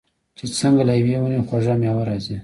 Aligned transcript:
چې 0.37 0.45
څنګه 0.59 0.83
له 0.87 0.93
یوې 0.99 1.15
ونې 1.19 1.39
خوږه 1.47 1.73
میوه 1.81 2.03
راځي. 2.07 2.37